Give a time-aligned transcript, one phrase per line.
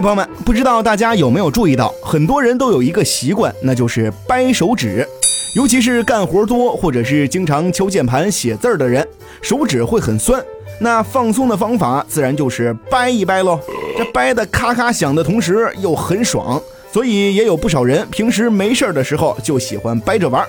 [0.00, 5.06] 朋友们，不知道大家有没有注意到，很多人都有一个习惯，那就是掰手指。
[5.54, 9.06] 尤其是干活多或者是经常敲键盘写字儿的人，
[9.40, 10.42] 手指会很酸。
[10.78, 13.58] 那放松的方法自然就是掰一掰喽。
[13.96, 16.60] 这掰的咔咔响的同时又很爽，
[16.92, 20.44] 所以也有不少人平时没事儿的时候就喜欢掰着玩。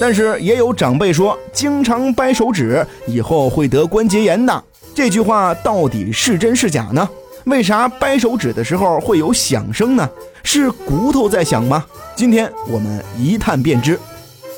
[0.00, 4.64] 但是也有长辈说，经常掰手指以后会得关节炎的。
[4.94, 7.08] 这句话到底是真是假呢？
[7.48, 10.06] 为啥掰手指的时候会有响声呢？
[10.42, 11.82] 是骨头在响吗？
[12.14, 13.98] 今天我们一探便知。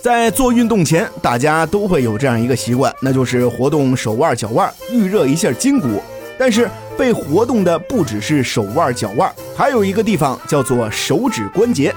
[0.03, 6.03] 在做运动前，大家都会有这样一个习惯，那就是活动手腕、脚腕，预热一下筋骨。
[6.37, 11.95] 但是被活动的不只是手腕、脚腕，还有一个地方叫做手指关节。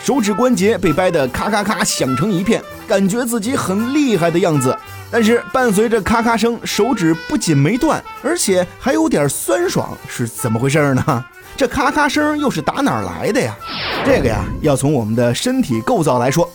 [0.00, 4.76] 手指关节被掰得咔咔咔响成一片，感觉自己很厉害的样子。
[5.10, 11.24] 但是伴随着咔咔声，手指不仅没断，而且还有点酸爽，是怎么回事呢？
[11.56, 13.56] 这咔咔声又是打哪儿来的呀？
[14.04, 16.48] 这个呀，要从我们的身体构造来说。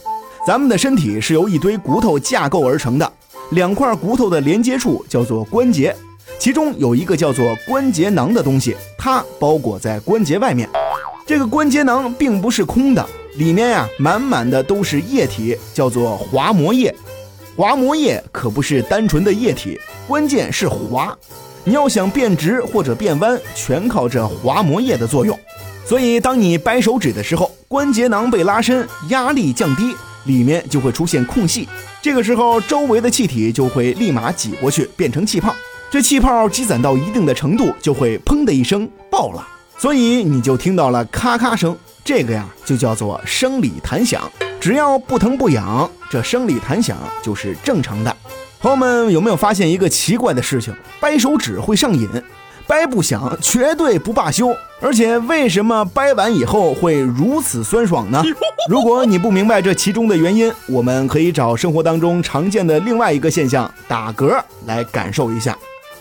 [0.46, 3.12] 咱们的身体是由一堆骨头架构而成的，
[3.52, 5.96] 两块骨头的连接处叫做关节，
[6.38, 10.70] 其中有一个叫做关节囊的东西，它包裹在关节外面。
[11.26, 13.06] 这个关节囊并不是空的，
[13.38, 16.94] 里面呀满满的都是液体，叫做滑膜液。
[17.56, 21.16] 滑膜液可不是单纯的液体，关键是滑。
[21.64, 25.38] 你要想变直或者变弯，全靠这滑膜液的作用。
[25.86, 29.96] 所以，当你掰手指的时候，关节囊被拉伸，压力降低。
[30.26, 31.68] 里面就会出现空隙，
[32.02, 35.54] 这个时候周围的气体就会立马挤过去，变成气泡。
[35.92, 39.46] 这气泡积攒到一定的程度，就会砰的一声爆了，
[39.78, 41.78] 所以你就听到了咔咔声。
[42.06, 44.32] 这个呀，就叫做生理弹响。
[44.64, 48.16] 只要不疼不痒，这生理弹响就是正常的。
[48.62, 50.74] 朋友们有没有发现一个奇怪的事情？
[51.02, 52.08] 掰手指会上瘾。
[52.66, 54.56] 掰不响，绝对不罢休。
[54.80, 58.24] 而且，为什么掰完以后会如此酸爽呢？
[58.72, 65.58] 如果你不明白这其中的原因，我们可以找生活当中常见的另外一个现象——打嗝来感受一下。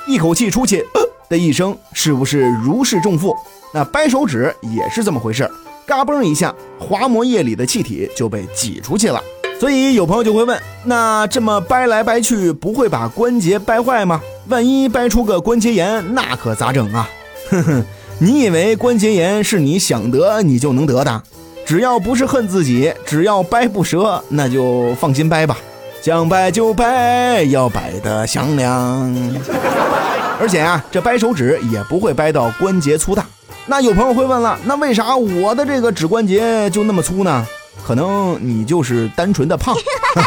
[0.07, 0.87] 一口气出去
[1.29, 3.35] 的一声，是不是如释重负？
[3.75, 5.51] 那掰手指也是这么回事，
[5.87, 9.23] 嘎嘣一下，滑膜液里的气体就被挤出去了。
[9.61, 14.21] 所以有朋友就会问：那这么掰来掰去，不会把关节掰坏吗？
[14.49, 17.09] 万一掰出个关节炎，那可咋整啊？
[17.51, 17.85] 哼哼，
[18.19, 21.23] 你以为关节炎是你想得你就能得的？
[21.65, 25.57] 只要不是恨自己，只要掰不折，那就放心掰吧。
[26.03, 29.15] 想掰就掰，要掰得响亮。
[30.41, 33.25] 而且啊，这掰手指也不会掰到关节粗大。
[33.67, 37.47] 那有朋友会问了，那为啥我的这个指关节就那么粗呢？
[37.85, 39.75] 可能你就是单纯的胖，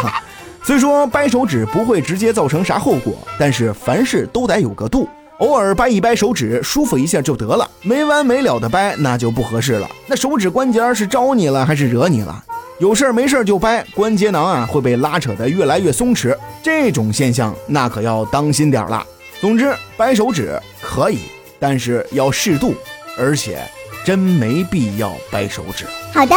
[0.64, 5.08] 虽说掰手指不会直接造成啥后果，但是凡事都得有个度，
[5.38, 9.88] 偶尔掰一掰手指，舒服一下就得了，没完没了的掰那就不合适了。
[10.06, 12.42] 那手指关节是招你了还是惹你了？
[12.78, 19.06] 有事儿没事儿就掰，关节囊啊会被拉扯得越来越松弛，这种现象那可要当心点儿了。
[19.40, 21.20] 总之，掰手指可以，
[21.58, 22.74] 但是要适度，
[23.16, 23.62] 而且
[24.04, 25.86] 真没必要掰手指。
[26.12, 26.34] 好的。